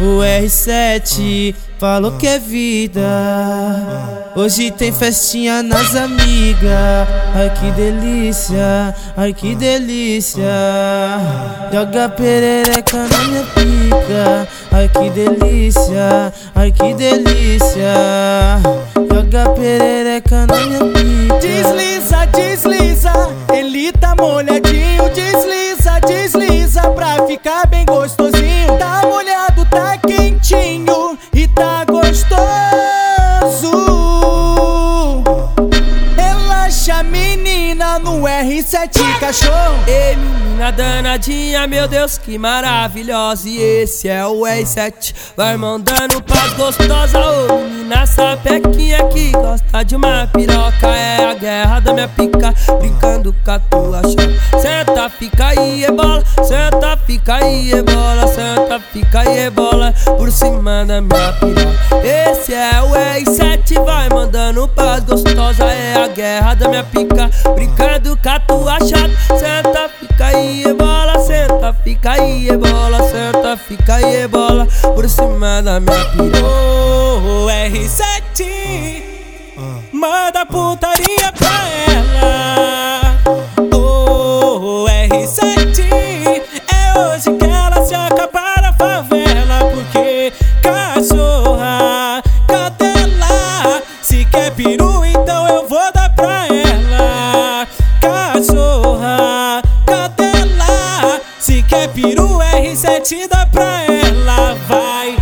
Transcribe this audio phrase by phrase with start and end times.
[0.00, 3.00] O R7 falou que é vida.
[4.34, 7.06] Hoje tem festinha nas amigas.
[7.36, 10.42] Ai que delícia, ai que delícia.
[11.72, 14.48] Joga perereca na minha pica.
[14.72, 17.94] Ai que delícia, ai que delícia.
[18.96, 20.89] Joga perereca na minha pica.
[36.90, 39.84] Relaxa, menina, no R7 cachorro.
[39.86, 43.48] Ei, menina danadinha, meu Deus, que maravilhosa.
[43.48, 47.18] E esse é o R7, vai mandando pras gostosa.
[47.18, 50.88] Ô, menina sapequinha que gosta de uma piroca.
[50.88, 54.60] É a guerra da minha pica, brincando com a tua chapa.
[54.60, 56.24] Senta, fica aí, é bola.
[56.42, 58.26] Senta, fica aí, é bola.
[58.26, 59.94] Senta, fica aí, é bola.
[60.16, 61.70] Por cima da minha piroca.
[62.04, 65.64] Esse é o R7, vai mandando pras gostosa.
[65.64, 69.38] É a guerra da minha pica, brincando com a tua chapa.
[69.38, 71.18] Senta, fica aí, é bola.
[71.20, 72.98] Senta, fica aí, é bola.
[73.08, 74.66] Senta, fica aí, é bola.
[74.94, 76.46] Por cima da minha piroca.
[76.46, 79.10] Ô, R7
[79.92, 80.89] Manda putaria
[94.50, 97.66] Quer peru, então eu vou dar pra ela.
[98.00, 104.54] Cachorra, cadela Se quer peru, R7 dá pra ela.
[104.66, 105.16] Vai.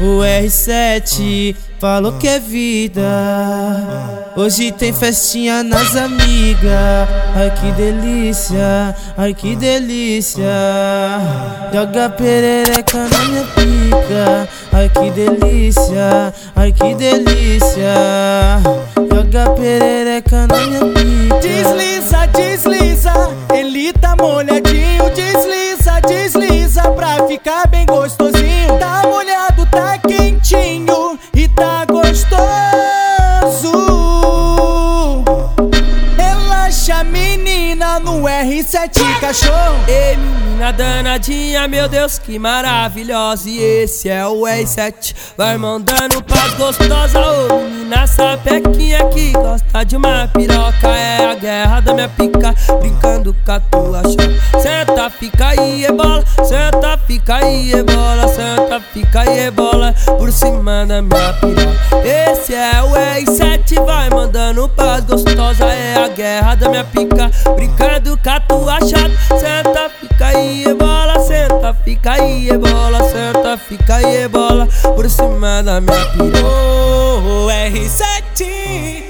[0.00, 3.02] O R7 falou que é vida.
[4.36, 7.08] Hoje tem festinha nas amigas.
[7.34, 10.44] Ai que delícia, ai que delícia.
[11.72, 14.48] Joga perereca na minha pica.
[14.72, 17.94] Ai que delícia, ai que delícia.
[19.10, 21.55] Joga perereca na minha pica.
[38.00, 39.84] No R7 cachorro.
[39.88, 43.48] Ei, menina danadinha, meu Deus, que maravilhosa.
[43.48, 47.20] E esse é o R7, vai mandando pras gostosa.
[47.20, 50.88] Ô, menina sapequinha que gosta de uma piroca.
[50.88, 54.60] É a guerra da minha pica, brincando com a tua chapa.
[54.60, 56.24] Senta, fica aí, é bola.
[56.44, 58.28] Senta, fica aí, é bola.
[58.28, 59.94] Senta, fica aí, é bola.
[60.18, 62.06] Por cima da minha piroca.
[62.06, 62.45] Esse
[73.56, 77.52] fica e é bola por cima da minha piroa.
[77.70, 79.02] R7,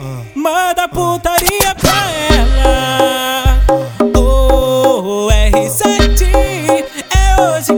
[0.00, 0.22] ah.
[0.34, 3.60] manda putaria pra ela.
[3.68, 4.18] Ah.
[4.18, 7.77] Oh, R7, é hoje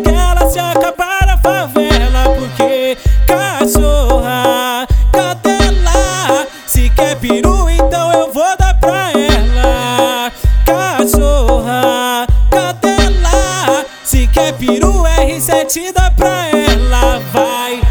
[16.16, 17.89] Pra ela, vai.